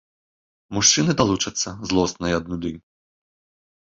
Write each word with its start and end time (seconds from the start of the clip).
Мужчыны 0.77 1.11
далучацца, 1.19 1.69
злосныя 1.91 2.33
ад 2.41 2.45
нуды. 2.53 2.71